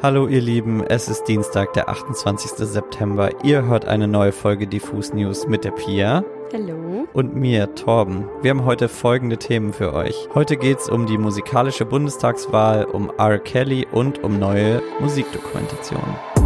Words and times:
Hallo 0.00 0.28
ihr 0.28 0.40
Lieben, 0.40 0.84
es 0.84 1.08
ist 1.08 1.24
Dienstag, 1.24 1.72
der 1.72 1.88
28. 1.88 2.52
September. 2.52 3.30
Ihr 3.42 3.64
hört 3.64 3.84
eine 3.84 4.06
neue 4.06 4.30
Folge 4.30 4.68
Diffus 4.68 5.12
News 5.12 5.48
mit 5.48 5.64
der 5.64 5.72
Pia. 5.72 6.22
Hallo. 6.52 7.08
Und 7.12 7.34
mir, 7.34 7.74
Torben. 7.74 8.28
Wir 8.40 8.52
haben 8.52 8.64
heute 8.64 8.88
folgende 8.88 9.38
Themen 9.38 9.72
für 9.72 9.92
euch. 9.92 10.28
Heute 10.34 10.56
geht's 10.56 10.88
um 10.88 11.06
die 11.06 11.18
musikalische 11.18 11.84
Bundestagswahl, 11.84 12.84
um 12.84 13.10
R. 13.18 13.40
Kelly 13.40 13.88
und 13.90 14.22
um 14.22 14.38
neue 14.38 14.80
Musikdokumentationen. 15.00 16.37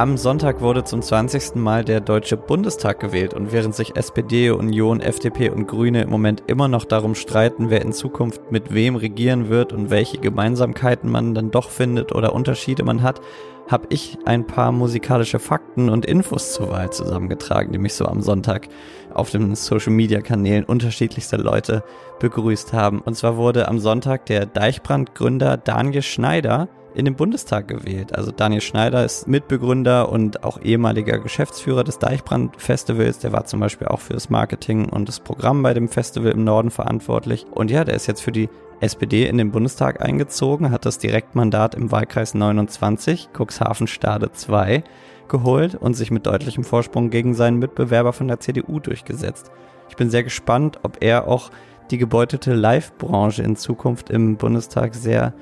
Am 0.00 0.16
Sonntag 0.16 0.62
wurde 0.62 0.82
zum 0.82 1.02
20. 1.02 1.56
Mal 1.56 1.84
der 1.84 2.00
Deutsche 2.00 2.38
Bundestag 2.38 3.00
gewählt 3.00 3.34
und 3.34 3.52
während 3.52 3.74
sich 3.74 3.96
SPD, 3.96 4.48
Union, 4.48 5.02
FDP 5.02 5.50
und 5.50 5.66
Grüne 5.66 6.00
im 6.00 6.08
Moment 6.08 6.44
immer 6.46 6.68
noch 6.68 6.86
darum 6.86 7.14
streiten, 7.14 7.68
wer 7.68 7.82
in 7.82 7.92
Zukunft 7.92 8.50
mit 8.50 8.72
wem 8.72 8.96
regieren 8.96 9.50
wird 9.50 9.74
und 9.74 9.90
welche 9.90 10.16
Gemeinsamkeiten 10.16 11.10
man 11.10 11.34
dann 11.34 11.50
doch 11.50 11.68
findet 11.68 12.14
oder 12.14 12.32
Unterschiede 12.32 12.82
man 12.82 13.02
hat, 13.02 13.20
habe 13.68 13.88
ich 13.90 14.16
ein 14.24 14.46
paar 14.46 14.72
musikalische 14.72 15.38
Fakten 15.38 15.90
und 15.90 16.06
Infos 16.06 16.54
zur 16.54 16.70
Wahl 16.70 16.90
zusammengetragen, 16.90 17.70
die 17.70 17.78
mich 17.78 17.92
so 17.92 18.06
am 18.06 18.22
Sonntag 18.22 18.68
auf 19.12 19.28
den 19.28 19.54
Social 19.54 19.92
Media 19.92 20.22
Kanälen 20.22 20.64
unterschiedlichster 20.64 21.36
Leute 21.36 21.84
begrüßt 22.20 22.72
haben. 22.72 23.02
Und 23.02 23.16
zwar 23.16 23.36
wurde 23.36 23.68
am 23.68 23.78
Sonntag 23.78 24.24
der 24.24 24.46
Deichbrand 24.46 25.14
Gründer 25.14 25.58
Daniel 25.58 26.00
Schneider 26.00 26.70
in 26.94 27.04
den 27.04 27.14
Bundestag 27.14 27.68
gewählt. 27.68 28.14
Also 28.14 28.32
Daniel 28.32 28.60
Schneider 28.60 29.04
ist 29.04 29.28
Mitbegründer 29.28 30.08
und 30.08 30.44
auch 30.44 30.60
ehemaliger 30.60 31.18
Geschäftsführer 31.18 31.84
des 31.84 31.98
Deichbrand 31.98 32.60
Festivals. 32.60 33.18
Der 33.18 33.32
war 33.32 33.44
zum 33.44 33.60
Beispiel 33.60 33.88
auch 33.88 34.00
für 34.00 34.14
das 34.14 34.30
Marketing 34.30 34.88
und 34.88 35.08
das 35.08 35.20
Programm 35.20 35.62
bei 35.62 35.74
dem 35.74 35.88
Festival 35.88 36.32
im 36.32 36.44
Norden 36.44 36.70
verantwortlich. 36.70 37.46
Und 37.50 37.70
ja, 37.70 37.84
der 37.84 37.94
ist 37.94 38.06
jetzt 38.06 38.22
für 38.22 38.32
die 38.32 38.48
SPD 38.80 39.26
in 39.26 39.38
den 39.38 39.50
Bundestag 39.50 40.00
eingezogen, 40.00 40.70
hat 40.70 40.86
das 40.86 40.98
Direktmandat 40.98 41.74
im 41.74 41.92
Wahlkreis 41.92 42.34
29, 42.34 43.28
Cuxhaven-Stade 43.36 44.32
2, 44.32 44.82
geholt 45.28 45.74
und 45.74 45.94
sich 45.94 46.10
mit 46.10 46.26
deutlichem 46.26 46.64
Vorsprung 46.64 47.10
gegen 47.10 47.34
seinen 47.34 47.58
Mitbewerber 47.58 48.12
von 48.12 48.28
der 48.28 48.40
CDU 48.40 48.80
durchgesetzt. 48.80 49.50
Ich 49.88 49.96
bin 49.96 50.10
sehr 50.10 50.24
gespannt, 50.24 50.80
ob 50.82 50.98
er 51.00 51.28
auch 51.28 51.50
die 51.90 51.98
gebeutete 51.98 52.54
Live-Branche 52.54 53.42
in 53.42 53.56
Zukunft 53.56 54.10
im 54.10 54.36
Bundestag 54.36 54.94
sehr 54.94 55.34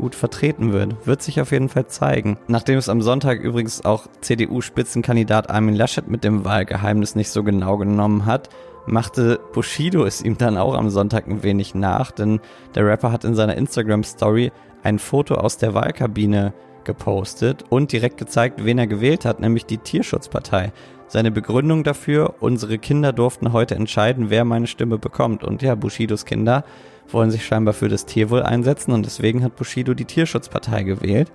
gut 0.00 0.14
vertreten 0.14 0.72
wird. 0.72 1.06
Wird 1.06 1.22
sich 1.22 1.40
auf 1.40 1.52
jeden 1.52 1.68
Fall 1.68 1.86
zeigen. 1.86 2.38
Nachdem 2.48 2.78
es 2.78 2.88
am 2.88 3.02
Sonntag 3.02 3.40
übrigens 3.40 3.84
auch 3.84 4.06
CDU-Spitzenkandidat 4.20 5.50
Armin 5.50 5.74
Laschet 5.74 6.08
mit 6.08 6.24
dem 6.24 6.44
Wahlgeheimnis 6.44 7.14
nicht 7.14 7.30
so 7.30 7.44
genau 7.44 7.76
genommen 7.76 8.26
hat, 8.26 8.48
machte 8.86 9.40
Bushido 9.52 10.04
es 10.04 10.22
ihm 10.22 10.38
dann 10.38 10.56
auch 10.56 10.74
am 10.74 10.90
Sonntag 10.90 11.28
ein 11.28 11.42
wenig 11.42 11.74
nach, 11.74 12.10
denn 12.10 12.40
der 12.74 12.86
Rapper 12.86 13.12
hat 13.12 13.24
in 13.24 13.34
seiner 13.34 13.56
Instagram-Story 13.56 14.52
ein 14.82 14.98
Foto 14.98 15.34
aus 15.34 15.58
der 15.58 15.74
Wahlkabine 15.74 16.54
gepostet 16.84 17.64
und 17.68 17.92
direkt 17.92 18.16
gezeigt, 18.16 18.64
wen 18.64 18.78
er 18.78 18.86
gewählt 18.86 19.24
hat, 19.24 19.40
nämlich 19.40 19.66
die 19.66 19.78
Tierschutzpartei. 19.78 20.72
Seine 21.12 21.32
Begründung 21.32 21.82
dafür, 21.82 22.36
unsere 22.38 22.78
Kinder 22.78 23.12
durften 23.12 23.52
heute 23.52 23.74
entscheiden, 23.74 24.30
wer 24.30 24.44
meine 24.44 24.68
Stimme 24.68 24.96
bekommt. 24.96 25.42
Und 25.42 25.60
ja, 25.60 25.74
Bushidos 25.74 26.24
Kinder 26.24 26.62
wollen 27.08 27.32
sich 27.32 27.44
scheinbar 27.44 27.74
für 27.74 27.88
das 27.88 28.06
Tierwohl 28.06 28.44
einsetzen 28.44 28.92
und 28.92 29.04
deswegen 29.04 29.42
hat 29.42 29.56
Bushido 29.56 29.94
die 29.94 30.04
Tierschutzpartei 30.04 30.84
gewählt. 30.84 31.32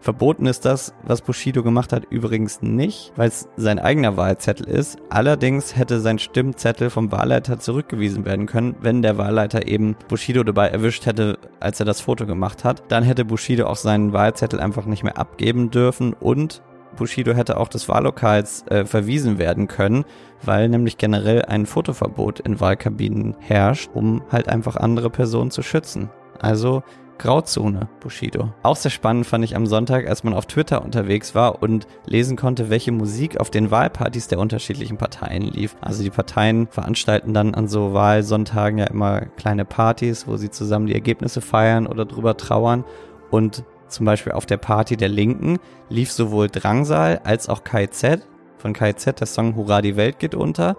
Verboten 0.00 0.46
ist 0.46 0.64
das, 0.64 0.94
was 1.02 1.20
Bushido 1.20 1.62
gemacht 1.62 1.92
hat, 1.92 2.04
übrigens 2.08 2.62
nicht, 2.62 3.12
weil 3.16 3.28
es 3.28 3.48
sein 3.58 3.78
eigener 3.78 4.16
Wahlzettel 4.16 4.66
ist. 4.66 4.96
Allerdings 5.10 5.76
hätte 5.76 6.00
sein 6.00 6.18
Stimmzettel 6.18 6.88
vom 6.88 7.12
Wahlleiter 7.12 7.58
zurückgewiesen 7.58 8.24
werden 8.24 8.46
können, 8.46 8.76
wenn 8.80 9.02
der 9.02 9.18
Wahlleiter 9.18 9.68
eben 9.68 9.94
Bushido 10.08 10.42
dabei 10.42 10.68
erwischt 10.68 11.04
hätte, 11.04 11.38
als 11.60 11.80
er 11.80 11.84
das 11.84 12.00
Foto 12.00 12.24
gemacht 12.24 12.64
hat. 12.64 12.84
Dann 12.88 13.04
hätte 13.04 13.26
Bushido 13.26 13.66
auch 13.66 13.76
seinen 13.76 14.14
Wahlzettel 14.14 14.58
einfach 14.58 14.86
nicht 14.86 15.04
mehr 15.04 15.18
abgeben 15.18 15.70
dürfen 15.70 16.14
und 16.14 16.62
Bushido 16.96 17.32
hätte 17.32 17.58
auch 17.58 17.68
des 17.68 17.88
Wahllokals 17.88 18.64
äh, 18.68 18.84
verwiesen 18.84 19.38
werden 19.38 19.68
können, 19.68 20.04
weil 20.42 20.68
nämlich 20.68 20.98
generell 20.98 21.42
ein 21.42 21.66
Fotoverbot 21.66 22.40
in 22.40 22.60
Wahlkabinen 22.60 23.36
herrscht, 23.40 23.90
um 23.94 24.22
halt 24.30 24.48
einfach 24.48 24.76
andere 24.76 25.10
Personen 25.10 25.50
zu 25.50 25.62
schützen. 25.62 26.10
Also 26.40 26.82
Grauzone, 27.18 27.88
Bushido. 27.98 28.52
Auch 28.62 28.76
sehr 28.76 28.92
spannend 28.92 29.26
fand 29.26 29.44
ich 29.44 29.56
am 29.56 29.66
Sonntag, 29.66 30.06
als 30.06 30.22
man 30.22 30.34
auf 30.34 30.46
Twitter 30.46 30.82
unterwegs 30.84 31.34
war 31.34 31.62
und 31.62 31.88
lesen 32.06 32.36
konnte, 32.36 32.70
welche 32.70 32.92
Musik 32.92 33.40
auf 33.40 33.50
den 33.50 33.72
Wahlpartys 33.72 34.28
der 34.28 34.38
unterschiedlichen 34.38 34.98
Parteien 34.98 35.42
lief. 35.42 35.76
Also 35.80 36.04
die 36.04 36.10
Parteien 36.10 36.68
veranstalten 36.68 37.34
dann 37.34 37.54
an 37.54 37.66
so 37.66 37.92
Wahlsonntagen 37.92 38.78
ja 38.78 38.86
immer 38.86 39.22
kleine 39.36 39.64
Partys, 39.64 40.28
wo 40.28 40.36
sie 40.36 40.50
zusammen 40.50 40.86
die 40.86 40.94
Ergebnisse 40.94 41.40
feiern 41.40 41.88
oder 41.88 42.04
drüber 42.04 42.36
trauern. 42.36 42.84
Und 43.30 43.64
zum 43.88 44.06
Beispiel 44.06 44.32
auf 44.32 44.46
der 44.46 44.56
Party 44.56 44.96
der 44.96 45.08
Linken 45.08 45.58
lief 45.88 46.12
sowohl 46.12 46.48
Drangsal 46.48 47.20
als 47.24 47.48
auch 47.48 47.64
KZ. 47.64 48.26
Von 48.58 48.72
KZ 48.72 49.20
der 49.20 49.26
Song 49.26 49.56
Hurra, 49.56 49.82
die 49.82 49.96
Welt 49.96 50.18
geht 50.18 50.34
unter. 50.34 50.76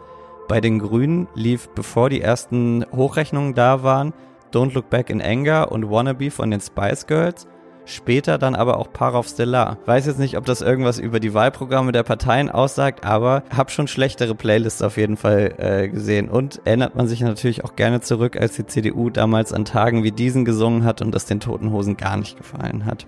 Bei 0.48 0.62
den 0.62 0.80
Grünen 0.80 1.28
lief, 1.36 1.70
bevor 1.70 2.10
die 2.10 2.22
ersten 2.22 2.86
Hochrechnungen 2.92 3.54
da 3.54 3.84
waren, 3.84 4.14
Don't 4.54 4.74
Look 4.74 4.90
Back 4.90 5.10
in 5.10 5.22
Anger 5.22 5.72
und 5.72 5.90
Wannabe 5.90 6.32
von 6.32 6.52
den 6.52 6.60
Spice 6.60 7.06
Girls. 7.06 7.48
Später 7.90 8.38
dann 8.38 8.54
aber 8.54 8.78
auch 8.78 8.94
Parov 8.94 9.28
Stellar. 9.28 9.78
Weiß 9.88 10.06
jetzt 10.06 10.20
nicht, 10.20 10.38
ob 10.38 10.46
das 10.46 10.62
irgendwas 10.62 11.00
über 11.00 11.20
die 11.20 11.34
Wahlprogramme 11.34 11.92
der 11.92 12.04
Parteien 12.04 12.52
aussagt, 12.52 13.04
aber 13.04 13.42
hab 13.56 13.72
schon 13.72 13.88
schlechtere 13.88 14.36
Playlists 14.36 14.84
auf 14.84 14.98
jeden 14.98 15.18
Fall 15.18 15.56
äh, 15.58 15.90
gesehen. 15.90 16.30
Und 16.30 16.62
erinnert 16.66 16.96
man 16.96 17.08
sich 17.08 17.22
natürlich 17.22 17.66
auch 17.66 17.76
gerne 17.76 18.02
zurück, 18.02 18.40
als 18.40 18.56
die 18.56 18.68
CDU 18.68 19.10
damals 19.10 19.54
an 19.54 19.66
Tagen 19.66 20.04
wie 20.04 20.12
diesen 20.12 20.46
gesungen 20.46 20.84
hat 20.84 21.02
und 21.02 21.12
das 21.16 21.26
den 21.26 21.40
Toten 21.40 21.72
Hosen 21.72 21.98
gar 21.98 22.18
nicht 22.18 22.38
gefallen 22.38 22.86
hat. 22.86 23.08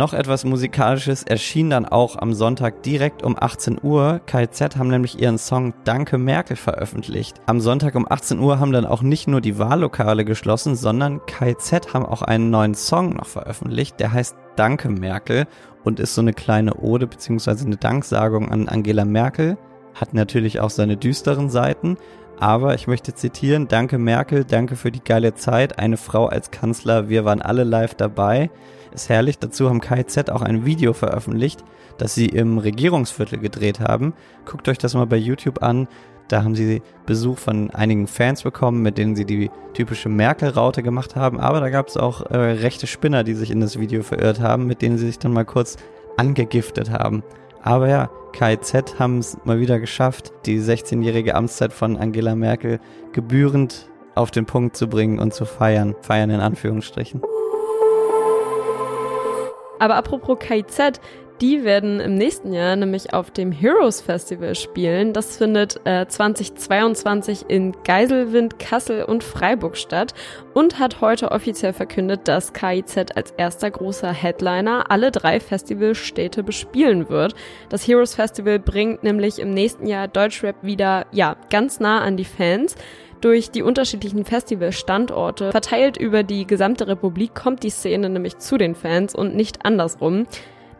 Noch 0.00 0.14
etwas 0.14 0.46
Musikalisches 0.46 1.24
erschien 1.24 1.68
dann 1.68 1.84
auch 1.84 2.16
am 2.16 2.32
Sonntag 2.32 2.82
direkt 2.82 3.22
um 3.22 3.36
18 3.38 3.80
Uhr. 3.82 4.22
KZ 4.24 4.78
haben 4.78 4.88
nämlich 4.88 5.20
ihren 5.20 5.36
Song 5.36 5.74
Danke 5.84 6.16
Merkel 6.16 6.56
veröffentlicht. 6.56 7.38
Am 7.44 7.60
Sonntag 7.60 7.94
um 7.96 8.10
18 8.10 8.38
Uhr 8.38 8.58
haben 8.58 8.72
dann 8.72 8.86
auch 8.86 9.02
nicht 9.02 9.28
nur 9.28 9.42
die 9.42 9.58
Wahllokale 9.58 10.24
geschlossen, 10.24 10.74
sondern 10.74 11.20
KZ 11.26 11.92
haben 11.92 12.06
auch 12.06 12.22
einen 12.22 12.48
neuen 12.48 12.72
Song 12.72 13.12
noch 13.16 13.26
veröffentlicht. 13.26 14.00
Der 14.00 14.10
heißt 14.10 14.36
Danke 14.56 14.88
Merkel 14.88 15.46
und 15.84 16.00
ist 16.00 16.14
so 16.14 16.22
eine 16.22 16.32
kleine 16.32 16.76
Ode 16.76 17.06
bzw. 17.06 17.66
eine 17.66 17.76
Danksagung 17.76 18.50
an 18.50 18.70
Angela 18.70 19.04
Merkel. 19.04 19.58
Hat 19.94 20.14
natürlich 20.14 20.60
auch 20.60 20.70
seine 20.70 20.96
düsteren 20.96 21.50
Seiten, 21.50 21.98
aber 22.40 22.74
ich 22.74 22.86
möchte 22.86 23.14
zitieren, 23.14 23.68
danke 23.68 23.98
Merkel, 23.98 24.44
danke 24.44 24.74
für 24.74 24.90
die 24.90 25.04
geile 25.04 25.34
Zeit, 25.34 25.78
eine 25.78 25.98
Frau 25.98 26.26
als 26.26 26.50
Kanzler, 26.50 27.08
wir 27.10 27.24
waren 27.24 27.42
alle 27.42 27.64
live 27.64 27.94
dabei. 27.94 28.50
Ist 28.92 29.08
herrlich, 29.08 29.38
dazu 29.38 29.68
haben 29.68 29.80
KZ 29.80 30.30
auch 30.30 30.42
ein 30.42 30.64
Video 30.64 30.92
veröffentlicht, 30.94 31.62
das 31.98 32.14
sie 32.14 32.26
im 32.26 32.58
Regierungsviertel 32.58 33.38
gedreht 33.38 33.78
haben. 33.78 34.14
Guckt 34.46 34.68
euch 34.68 34.78
das 34.78 34.94
mal 34.94 35.06
bei 35.06 35.16
YouTube 35.16 35.62
an. 35.62 35.86
Da 36.28 36.42
haben 36.42 36.54
sie 36.54 36.80
Besuch 37.06 37.38
von 37.38 37.70
einigen 37.70 38.06
Fans 38.06 38.42
bekommen, 38.42 38.82
mit 38.82 38.98
denen 38.98 39.16
sie 39.16 39.24
die 39.24 39.50
typische 39.74 40.08
Merkel-Raute 40.08 40.82
gemacht 40.82 41.16
haben. 41.16 41.38
Aber 41.40 41.60
da 41.60 41.68
gab 41.70 41.88
es 41.88 41.96
auch 41.96 42.22
äh, 42.30 42.36
rechte 42.36 42.86
Spinner, 42.86 43.22
die 43.22 43.34
sich 43.34 43.50
in 43.50 43.60
das 43.60 43.78
Video 43.78 44.02
verirrt 44.02 44.40
haben, 44.40 44.66
mit 44.66 44.80
denen 44.80 44.96
sie 44.96 45.06
sich 45.06 45.18
dann 45.18 45.32
mal 45.32 45.44
kurz 45.44 45.76
angegiftet 46.16 46.90
haben. 46.90 47.22
Aber 47.62 47.88
ja, 47.88 48.10
KZ 48.32 48.98
haben 48.98 49.18
es 49.18 49.36
mal 49.44 49.60
wieder 49.60 49.78
geschafft, 49.78 50.32
die 50.46 50.60
16-jährige 50.60 51.34
Amtszeit 51.34 51.72
von 51.72 51.96
Angela 51.96 52.34
Merkel 52.34 52.80
gebührend 53.12 53.88
auf 54.14 54.30
den 54.30 54.46
Punkt 54.46 54.76
zu 54.76 54.88
bringen 54.88 55.18
und 55.18 55.34
zu 55.34 55.44
feiern. 55.44 55.94
Feiern 56.00 56.30
in 56.30 56.40
Anführungsstrichen. 56.40 57.22
Aber 59.78 59.96
apropos 59.96 60.38
KIZ, 60.38 61.00
die 61.40 61.64
werden 61.64 62.00
im 62.00 62.16
nächsten 62.16 62.52
Jahr 62.52 62.76
nämlich 62.76 63.14
auf 63.14 63.30
dem 63.30 63.50
Heroes 63.50 64.00
Festival 64.02 64.54
spielen. 64.54 65.12
Das 65.12 65.38
findet 65.38 65.80
äh, 65.86 66.06
2022 66.06 67.46
in 67.48 67.74
Geiselwind, 67.84 68.58
Kassel 68.58 69.04
und 69.04 69.24
Freiburg 69.24 69.76
statt 69.76 70.12
und 70.52 70.78
hat 70.78 71.00
heute 71.00 71.30
offiziell 71.30 71.72
verkündet, 71.72 72.28
dass 72.28 72.52
KIZ 72.52 73.16
als 73.16 73.30
erster 73.32 73.70
großer 73.70 74.12
Headliner 74.12 74.90
alle 74.90 75.10
drei 75.10 75.40
Festivalstädte 75.40 76.42
bespielen 76.42 77.08
wird. 77.08 77.34
Das 77.70 77.86
Heroes 77.86 78.14
Festival 78.14 78.58
bringt 78.58 79.02
nämlich 79.02 79.38
im 79.38 79.50
nächsten 79.50 79.86
Jahr 79.86 80.08
Deutschrap 80.08 80.56
wieder, 80.62 81.06
ja, 81.10 81.36
ganz 81.48 81.80
nah 81.80 82.00
an 82.00 82.16
die 82.18 82.24
Fans. 82.24 82.76
Durch 83.20 83.50
die 83.50 83.62
unterschiedlichen 83.62 84.24
Festivalstandorte 84.24 85.50
verteilt 85.50 85.98
über 85.98 86.22
die 86.22 86.46
gesamte 86.46 86.86
Republik 86.88 87.34
kommt 87.34 87.62
die 87.62 87.70
Szene 87.70 88.08
nämlich 88.08 88.38
zu 88.38 88.56
den 88.56 88.74
Fans 88.74 89.14
und 89.14 89.34
nicht 89.34 89.64
andersrum. 89.66 90.26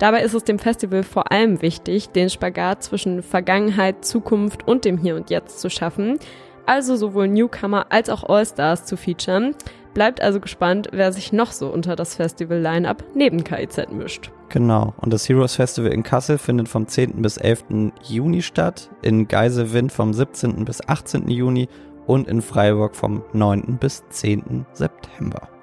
Dabei 0.00 0.22
ist 0.22 0.32
es 0.32 0.44
dem 0.44 0.58
Festival 0.58 1.02
vor 1.02 1.30
allem 1.30 1.60
wichtig, 1.60 2.08
den 2.08 2.30
Spagat 2.30 2.82
zwischen 2.82 3.22
Vergangenheit, 3.22 4.02
Zukunft 4.02 4.66
und 4.66 4.86
dem 4.86 4.96
Hier 4.96 5.14
und 5.14 5.28
Jetzt 5.28 5.60
zu 5.60 5.68
schaffen, 5.68 6.18
also 6.64 6.96
sowohl 6.96 7.28
Newcomer 7.28 7.84
als 7.90 8.08
auch 8.08 8.24
All-Stars 8.24 8.86
zu 8.86 8.96
featuren. 8.96 9.54
Bleibt 9.92 10.22
also 10.22 10.40
gespannt, 10.40 10.88
wer 10.92 11.12
sich 11.12 11.34
noch 11.34 11.52
so 11.52 11.68
unter 11.68 11.96
das 11.96 12.14
Festival-Line-Up 12.14 13.04
neben 13.14 13.44
KIZ 13.44 13.92
mischt. 13.92 14.30
Genau. 14.48 14.94
Und 15.02 15.12
das 15.12 15.28
Heroes 15.28 15.56
Festival 15.56 15.92
in 15.92 16.02
Kassel 16.02 16.38
findet 16.38 16.68
vom 16.68 16.88
10. 16.88 17.20
bis 17.20 17.36
11. 17.36 17.92
Juni 18.02 18.40
statt, 18.40 18.88
in 19.02 19.28
Geiselwind 19.28 19.92
vom 19.92 20.14
17. 20.14 20.64
bis 20.64 20.80
18. 20.88 21.28
Juni 21.28 21.68
und 22.06 22.26
in 22.26 22.40
Freiburg 22.40 22.96
vom 22.96 23.22
9. 23.34 23.76
bis 23.78 24.02
10. 24.08 24.64
September. 24.72 25.59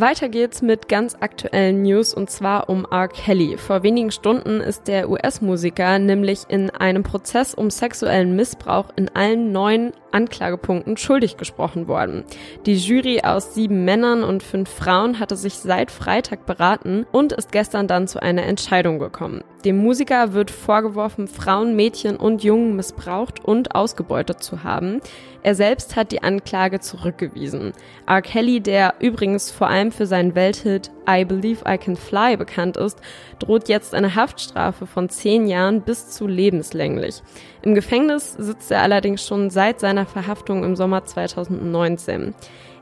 Weiter 0.00 0.30
geht's 0.30 0.62
mit 0.62 0.88
ganz 0.88 1.14
aktuellen 1.20 1.82
News 1.82 2.14
und 2.14 2.30
zwar 2.30 2.70
um 2.70 2.86
R. 2.90 3.08
Kelly. 3.08 3.58
Vor 3.58 3.82
wenigen 3.82 4.10
Stunden 4.10 4.60
ist 4.60 4.88
der 4.88 5.10
US-Musiker 5.10 5.98
nämlich 5.98 6.44
in 6.48 6.70
einem 6.70 7.02
Prozess 7.02 7.52
um 7.52 7.68
sexuellen 7.68 8.34
Missbrauch 8.34 8.86
in 8.96 9.10
allen 9.14 9.52
neun 9.52 9.92
Anklagepunkten 10.10 10.96
schuldig 10.96 11.36
gesprochen 11.36 11.86
worden. 11.86 12.24
Die 12.64 12.76
Jury 12.76 13.20
aus 13.22 13.54
sieben 13.54 13.84
Männern 13.84 14.24
und 14.24 14.42
fünf 14.42 14.70
Frauen 14.70 15.20
hatte 15.20 15.36
sich 15.36 15.54
seit 15.54 15.90
Freitag 15.90 16.46
beraten 16.46 17.04
und 17.12 17.32
ist 17.32 17.52
gestern 17.52 17.86
dann 17.86 18.08
zu 18.08 18.22
einer 18.22 18.44
Entscheidung 18.44 18.98
gekommen. 19.00 19.44
Dem 19.64 19.76
Musiker 19.76 20.32
wird 20.32 20.50
vorgeworfen, 20.50 21.28
Frauen, 21.28 21.76
Mädchen 21.76 22.16
und 22.16 22.42
Jungen 22.42 22.76
missbraucht 22.76 23.44
und 23.44 23.74
ausgebeutet 23.74 24.42
zu 24.42 24.64
haben. 24.64 25.02
Er 25.42 25.54
selbst 25.54 25.96
hat 25.96 26.12
die 26.12 26.22
Anklage 26.22 26.80
zurückgewiesen. 26.80 27.72
R. 28.06 28.22
Kelly, 28.22 28.60
der 28.60 28.94
übrigens 29.00 29.50
vor 29.50 29.68
allem 29.68 29.92
für 29.92 30.06
seinen 30.06 30.34
Welthit 30.34 30.90
I 31.08 31.26
Believe 31.26 31.62
I 31.68 31.76
Can 31.76 31.96
Fly 31.96 32.38
bekannt 32.38 32.78
ist, 32.78 32.98
droht 33.38 33.68
jetzt 33.68 33.94
eine 33.94 34.14
Haftstrafe 34.14 34.86
von 34.86 35.10
zehn 35.10 35.46
Jahren 35.46 35.82
bis 35.82 36.08
zu 36.08 36.26
lebenslänglich. 36.26 37.22
Im 37.60 37.74
Gefängnis 37.74 38.34
sitzt 38.38 38.70
er 38.70 38.80
allerdings 38.80 39.26
schon 39.26 39.50
seit 39.50 39.80
seiner 39.80 40.06
Verhaftung 40.06 40.64
im 40.64 40.74
Sommer 40.74 41.04
2019. 41.04 42.34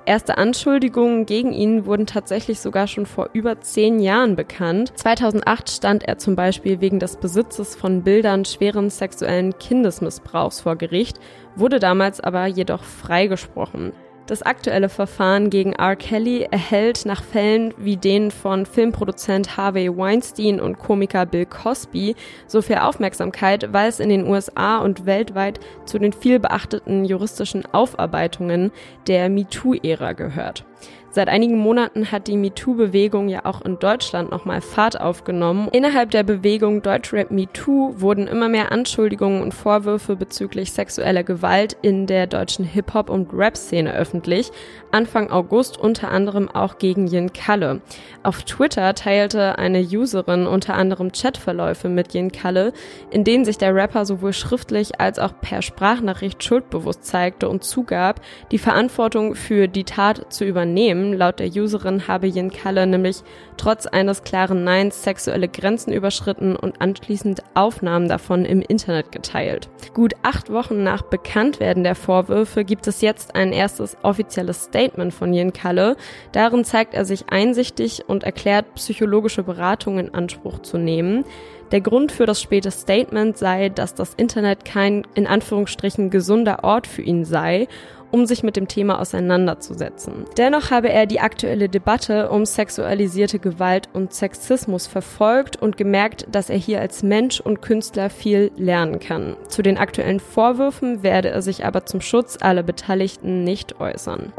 Erste 0.08 0.38
Anschuldigungen 0.38 1.26
gegen 1.26 1.52
ihn 1.52 1.84
wurden 1.84 2.06
tatsächlich 2.06 2.60
sogar 2.60 2.87
schon 2.87 3.05
vor 3.05 3.28
über 3.34 3.60
zehn 3.60 4.00
Jahren 4.00 4.37
bekannt. 4.37 4.90
2008 4.96 5.69
stand 5.69 6.02
er 6.02 6.16
zum 6.16 6.34
Beispiel 6.34 6.81
wegen 6.81 6.99
des 6.99 7.19
Besitzes 7.19 7.76
von 7.76 8.05
Bildern 8.05 8.46
schweren 8.46 8.88
sexuellen 8.88 9.58
Kindesmissbrauchs 9.58 10.62
vor 10.62 10.76
Gericht, 10.76 11.20
wurde 11.56 11.78
damals 11.78 12.20
aber 12.20 12.46
jedoch 12.46 12.84
freigesprochen. 12.84 13.93
Das 14.28 14.42
aktuelle 14.42 14.90
Verfahren 14.90 15.48
gegen 15.48 15.72
R. 15.72 15.96
Kelly 15.96 16.46
erhält 16.50 17.06
nach 17.06 17.25
Fällen 17.25 17.72
wie 17.78 17.96
denen 17.96 18.30
von 18.30 18.66
Filmproduzent 18.66 19.56
Harvey 19.56 19.88
Weinstein 19.88 20.60
und 20.60 20.78
Komiker 20.78 21.25
Bill 21.25 21.46
Cosby 21.46 22.14
so 22.46 22.60
viel 22.60 22.76
Aufmerksamkeit, 22.76 23.72
weil 23.72 23.88
es 23.88 24.00
in 24.00 24.10
den 24.10 24.26
USA 24.26 24.80
und 24.80 25.06
weltweit 25.06 25.60
zu 25.86 25.98
den 25.98 26.12
viel 26.12 26.38
beachteten 26.40 27.06
juristischen 27.06 27.64
Aufarbeitungen 27.72 28.70
der 29.06 29.30
MeToo-Ära 29.30 30.12
gehört. 30.12 30.66
Seit 31.10 31.28
einigen 31.28 31.56
Monaten 31.56 32.12
hat 32.12 32.28
die 32.28 32.37
MeToo-Bewegung 32.37 33.31
ja 33.31 33.46
auch 33.46 33.62
in 33.62 33.78
Deutschland 33.78 34.31
nochmal 34.31 34.60
Fahrt 34.60 35.00
aufgenommen. 35.00 35.69
Innerhalb 35.72 36.10
der 36.10 36.22
Bewegung 36.22 36.82
Deutschrap 36.82 37.31
MeToo 37.31 37.94
wurden 37.96 38.26
immer 38.26 38.50
mehr 38.50 38.72
Anschuldigungen 38.72 39.43
und 39.43 39.55
Vorwürfe 39.55 40.16
bezüglich 40.16 40.72
sexueller 40.72 41.22
Gewalt 41.22 41.78
in 41.81 42.06
der 42.06 42.26
deutschen 42.26 42.66
Hip-Hop- 42.66 43.08
und 43.08 43.32
Rap-Szene 43.32 43.94
öffentlich. 43.94 44.50
Anfang 44.90 45.31
August 45.31 45.78
unter 45.78 46.10
anderem 46.10 46.50
auch 46.50 46.76
gegen 46.78 47.06
Jen 47.06 47.32
Kalle. 47.32 47.81
Auf 48.22 48.43
Twitter 48.43 48.94
teilte 48.94 49.58
eine 49.58 49.81
Userin 49.81 50.46
unter 50.46 50.75
anderem 50.75 51.12
Chatverläufe 51.12 51.88
mit 51.88 52.12
Jen 52.12 52.32
Kalle, 52.32 52.75
in 53.10 53.25
denen 53.25 53.46
sich 53.46 53.56
der 53.56 53.75
Rapper 53.75 54.05
sowohl 54.05 54.34
schriftlich 54.34 55.00
als 55.00 55.19
auch 55.19 55.32
per 55.40 55.62
Sprachnachricht 55.62 56.44
schuldbewusst 56.44 57.06
zeigte 57.06 57.49
und 57.49 57.64
zugab, 57.64 58.20
die 58.52 58.58
Verantwortung 58.58 59.34
für 59.34 59.69
die 59.69 59.84
Tat 59.84 60.32
zu 60.32 60.44
übernehmen 60.44 60.97
Unternehmen. 60.98 61.18
Laut 61.18 61.38
der 61.38 61.48
Userin 61.48 62.08
habe 62.08 62.26
Jen 62.26 62.50
Kalle 62.50 62.86
nämlich 62.86 63.22
trotz 63.56 63.86
eines 63.86 64.22
klaren 64.22 64.64
Neins 64.64 65.02
sexuelle 65.02 65.48
Grenzen 65.48 65.92
überschritten 65.92 66.56
und 66.56 66.80
anschließend 66.80 67.42
Aufnahmen 67.54 68.08
davon 68.08 68.44
im 68.44 68.62
Internet 68.62 69.12
geteilt. 69.12 69.68
Gut 69.94 70.14
acht 70.22 70.52
Wochen 70.52 70.82
nach 70.82 71.02
Bekanntwerden 71.02 71.84
der 71.84 71.94
Vorwürfe 71.94 72.64
gibt 72.64 72.86
es 72.86 73.00
jetzt 73.00 73.34
ein 73.34 73.52
erstes 73.52 73.96
offizielles 74.02 74.64
Statement 74.64 75.12
von 75.12 75.32
Jen 75.32 75.52
Kalle. 75.52 75.96
Darin 76.32 76.64
zeigt 76.64 76.94
er 76.94 77.04
sich 77.04 77.26
einsichtig 77.30 78.04
und 78.06 78.24
erklärt, 78.24 78.74
psychologische 78.74 79.42
Beratung 79.42 79.98
in 79.98 80.14
Anspruch 80.14 80.60
zu 80.60 80.78
nehmen. 80.78 81.24
Der 81.70 81.82
Grund 81.82 82.12
für 82.12 82.24
das 82.24 82.40
späte 82.40 82.70
Statement 82.70 83.36
sei, 83.36 83.68
dass 83.68 83.94
das 83.94 84.14
Internet 84.14 84.64
kein 84.64 85.06
in 85.14 85.26
Anführungsstrichen 85.26 86.08
gesunder 86.08 86.64
Ort 86.64 86.86
für 86.86 87.02
ihn 87.02 87.26
sei 87.26 87.68
um 88.10 88.26
sich 88.26 88.43
mit 88.43 88.56
dem 88.56 88.69
Thema 88.69 89.00
auseinanderzusetzen. 89.00 90.25
Dennoch 90.37 90.70
habe 90.70 90.90
er 90.90 91.06
die 91.06 91.20
aktuelle 91.20 91.69
Debatte 91.69 92.31
um 92.31 92.44
sexualisierte 92.46 93.38
Gewalt 93.38 93.88
und 93.93 94.12
Sexismus 94.12 94.87
verfolgt 94.87 95.56
und 95.56 95.76
gemerkt, 95.76 96.26
dass 96.31 96.50
er 96.50 96.58
hier 96.58 96.81
als 96.81 97.02
Mensch 97.02 97.40
und 97.40 97.62
Künstler 97.62 98.10
viel 98.10 98.50
lernen 98.56 98.99
kann. 98.99 99.37
Zu 99.49 99.62
den 99.62 99.78
aktuellen 99.78 100.20
Vorwürfen 100.20 101.02
werde 101.02 101.28
er 101.28 101.43
sich 101.43 101.64
aber 101.64 101.87
zum 101.87 102.00
Schutz 102.00 102.38
aller 102.40 102.62
Beteiligten 102.62 103.44
nicht 103.44 103.81
äußern. 103.81 104.32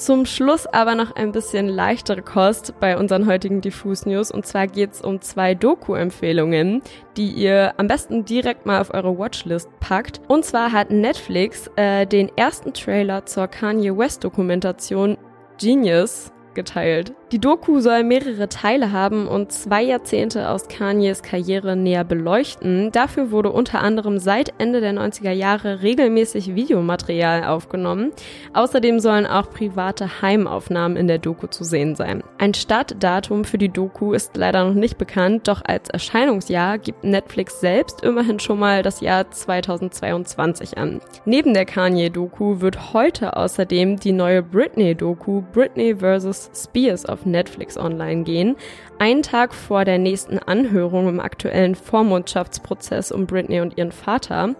Zum 0.00 0.24
Schluss 0.24 0.66
aber 0.66 0.94
noch 0.94 1.14
ein 1.14 1.30
bisschen 1.30 1.68
leichtere 1.68 2.22
Kost 2.22 2.72
bei 2.80 2.96
unseren 2.96 3.26
heutigen 3.26 3.60
Diffus 3.60 4.06
News. 4.06 4.30
Und 4.30 4.46
zwar 4.46 4.66
geht's 4.66 5.02
um 5.02 5.20
zwei 5.20 5.54
Doku-Empfehlungen, 5.54 6.80
die 7.18 7.28
ihr 7.28 7.74
am 7.76 7.86
besten 7.86 8.24
direkt 8.24 8.64
mal 8.64 8.80
auf 8.80 8.94
eure 8.94 9.18
Watchlist 9.18 9.68
packt. 9.78 10.22
Und 10.26 10.46
zwar 10.46 10.72
hat 10.72 10.90
Netflix 10.90 11.70
äh, 11.76 12.06
den 12.06 12.34
ersten 12.34 12.72
Trailer 12.72 13.26
zur 13.26 13.46
Kanye 13.46 13.94
West-Dokumentation 13.94 15.18
Genius 15.58 16.32
geteilt. 16.54 17.12
Die 17.32 17.38
Doku 17.38 17.78
soll 17.78 18.02
mehrere 18.02 18.48
Teile 18.48 18.90
haben 18.90 19.28
und 19.28 19.52
zwei 19.52 19.84
Jahrzehnte 19.84 20.48
aus 20.48 20.66
Kanyes 20.66 21.22
Karriere 21.22 21.76
näher 21.76 22.02
beleuchten. 22.02 22.90
Dafür 22.90 23.30
wurde 23.30 23.52
unter 23.52 23.82
anderem 23.82 24.18
seit 24.18 24.52
Ende 24.58 24.80
der 24.80 24.92
90er 24.92 25.30
Jahre 25.30 25.80
regelmäßig 25.80 26.56
Videomaterial 26.56 27.44
aufgenommen. 27.44 28.10
Außerdem 28.52 28.98
sollen 28.98 29.26
auch 29.26 29.48
private 29.48 30.22
Heimaufnahmen 30.22 30.96
in 30.96 31.06
der 31.06 31.18
Doku 31.18 31.46
zu 31.46 31.62
sehen 31.62 31.94
sein. 31.94 32.24
Ein 32.38 32.52
Startdatum 32.52 33.44
für 33.44 33.58
die 33.58 33.68
Doku 33.68 34.12
ist 34.12 34.36
leider 34.36 34.64
noch 34.64 34.74
nicht 34.74 34.98
bekannt, 34.98 35.46
doch 35.46 35.62
als 35.64 35.88
Erscheinungsjahr 35.88 36.78
gibt 36.78 37.04
Netflix 37.04 37.60
selbst 37.60 38.02
immerhin 38.02 38.40
schon 38.40 38.58
mal 38.58 38.82
das 38.82 39.00
Jahr 39.00 39.30
2022 39.30 40.78
an. 40.78 41.00
Neben 41.26 41.54
der 41.54 41.64
Kanye-Doku 41.64 42.60
wird 42.60 42.92
heute 42.92 43.36
außerdem 43.36 44.00
die 44.00 44.10
neue 44.10 44.42
Britney-Doku 44.42 45.42
Britney 45.52 45.94
vs. 45.94 46.50
Spears 46.56 47.06
auf 47.06 47.19
auf 47.20 47.26
Netflix 47.26 47.76
online 47.76 48.24
gehen, 48.24 48.56
einen 48.98 49.22
Tag 49.22 49.54
vor 49.54 49.84
der 49.84 49.98
nächsten 49.98 50.38
Anhörung 50.38 51.08
im 51.08 51.20
aktuellen 51.20 51.74
Vormundschaftsprozess 51.74 53.12
um 53.12 53.26
Britney 53.26 53.60
und 53.60 53.76
ihren 53.76 53.92
Vater. 53.92 54.54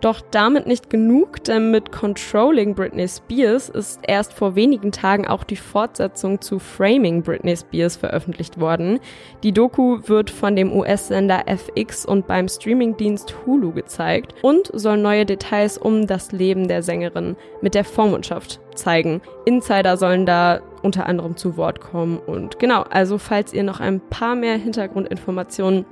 Doch 0.00 0.20
damit 0.30 0.66
nicht 0.66 0.90
genug, 0.90 1.42
denn 1.44 1.70
mit 1.70 1.90
Controlling 1.90 2.74
Britney 2.74 3.08
Spears 3.08 3.68
ist 3.68 4.00
erst 4.06 4.32
vor 4.32 4.54
wenigen 4.54 4.92
Tagen 4.92 5.26
auch 5.26 5.44
die 5.44 5.56
Fortsetzung 5.56 6.40
zu 6.40 6.58
Framing 6.58 7.22
Britney 7.22 7.56
Spears 7.56 7.96
veröffentlicht 7.96 8.60
worden. 8.60 9.00
Die 9.42 9.52
Doku 9.52 9.98
wird 10.06 10.30
von 10.30 10.54
dem 10.54 10.72
US-Sender 10.72 11.44
FX 11.46 12.04
und 12.04 12.26
beim 12.26 12.48
Streamingdienst 12.48 13.34
Hulu 13.46 13.72
gezeigt 13.72 14.34
und 14.42 14.70
soll 14.74 14.98
neue 14.98 15.24
Details 15.24 15.78
um 15.78 16.06
das 16.06 16.32
Leben 16.32 16.68
der 16.68 16.82
Sängerin 16.82 17.36
mit 17.62 17.74
der 17.74 17.84
Vormundschaft 17.84 18.60
zeigen. 18.74 19.22
Insider 19.46 19.96
sollen 19.96 20.26
da 20.26 20.60
unter 20.82 21.06
anderem 21.06 21.36
zu 21.36 21.56
Wort 21.56 21.80
kommen 21.80 22.18
und 22.18 22.58
genau, 22.58 22.82
also 22.82 23.18
falls 23.18 23.52
ihr 23.52 23.64
noch 23.64 23.80
ein 23.80 24.00
paar 24.00 24.36
mehr 24.36 24.56
Hintergrundinformationen 24.56 25.86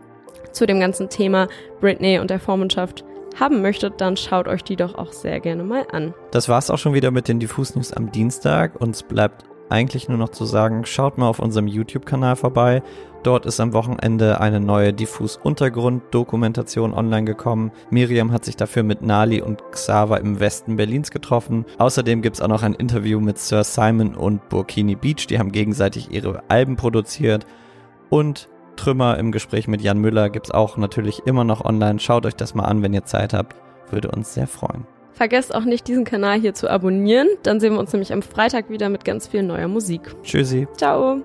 zu 0.52 0.66
dem 0.66 0.78
ganzen 0.78 1.08
Thema 1.08 1.48
Britney 1.80 2.18
und 2.18 2.30
der 2.30 2.38
Vormundschaft 2.38 3.04
haben 3.38 3.62
möchtet, 3.62 4.00
dann 4.00 4.16
schaut 4.16 4.48
euch 4.48 4.62
die 4.64 4.76
doch 4.76 4.94
auch 4.94 5.12
sehr 5.12 5.40
gerne 5.40 5.64
mal 5.64 5.86
an. 5.90 6.14
Das 6.30 6.48
war's 6.48 6.70
auch 6.70 6.78
schon 6.78 6.94
wieder 6.94 7.10
mit 7.10 7.28
den 7.28 7.40
Diffus 7.40 7.74
News 7.74 7.92
am 7.92 8.10
Dienstag. 8.12 8.80
Uns 8.80 9.02
bleibt 9.02 9.44
eigentlich 9.68 10.08
nur 10.08 10.18
noch 10.18 10.28
zu 10.28 10.44
sagen, 10.44 10.84
schaut 10.84 11.18
mal 11.18 11.28
auf 11.28 11.38
unserem 11.38 11.66
YouTube-Kanal 11.66 12.36
vorbei. 12.36 12.82
Dort 13.22 13.46
ist 13.46 13.58
am 13.58 13.72
Wochenende 13.72 14.40
eine 14.40 14.60
neue 14.60 14.92
Diffus 14.92 15.38
Untergrund-Dokumentation 15.42 16.92
online 16.92 17.24
gekommen. 17.24 17.72
Miriam 17.88 18.32
hat 18.32 18.44
sich 18.44 18.54
dafür 18.54 18.82
mit 18.82 19.00
Nali 19.00 19.40
und 19.40 19.62
Xaver 19.72 20.20
im 20.20 20.40
Westen 20.40 20.76
Berlins 20.76 21.10
getroffen. 21.10 21.64
Außerdem 21.78 22.20
gibt 22.20 22.36
es 22.36 22.42
auch 22.42 22.48
noch 22.48 22.62
ein 22.62 22.74
Interview 22.74 23.20
mit 23.20 23.38
Sir 23.38 23.64
Simon 23.64 24.14
und 24.14 24.46
Burkini 24.50 24.94
Beach. 24.94 25.26
Die 25.26 25.38
haben 25.38 25.52
gegenseitig 25.52 26.10
ihre 26.12 26.42
Alben 26.48 26.76
produziert. 26.76 27.46
Und 28.10 28.48
Trümmer 28.76 29.18
im 29.18 29.32
Gespräch 29.32 29.68
mit 29.68 29.80
Jan 29.80 29.98
Müller 29.98 30.30
gibt 30.30 30.46
es 30.46 30.50
auch 30.52 30.76
natürlich 30.76 31.22
immer 31.26 31.44
noch 31.44 31.64
online. 31.64 31.98
Schaut 31.98 32.26
euch 32.26 32.36
das 32.36 32.54
mal 32.54 32.64
an, 32.64 32.82
wenn 32.82 32.92
ihr 32.94 33.04
Zeit 33.04 33.32
habt. 33.34 33.56
Würde 33.90 34.10
uns 34.10 34.34
sehr 34.34 34.46
freuen. 34.46 34.86
Vergesst 35.12 35.54
auch 35.54 35.64
nicht, 35.64 35.86
diesen 35.86 36.04
Kanal 36.04 36.40
hier 36.40 36.54
zu 36.54 36.68
abonnieren. 36.68 37.28
Dann 37.44 37.60
sehen 37.60 37.74
wir 37.74 37.78
uns 37.78 37.92
nämlich 37.92 38.12
am 38.12 38.22
Freitag 38.22 38.68
wieder 38.68 38.88
mit 38.88 39.04
ganz 39.04 39.28
viel 39.28 39.42
neuer 39.42 39.68
Musik. 39.68 40.14
Tschüssi. 40.24 40.66
Ciao. 40.76 41.22